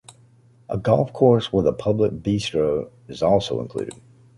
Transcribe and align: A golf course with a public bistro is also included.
A 0.67 0.79
golf 0.79 1.13
course 1.13 1.53
with 1.53 1.67
a 1.67 1.71
public 1.73 2.23
bistro 2.23 2.89
is 3.07 3.21
also 3.21 3.61
included. 3.61 3.93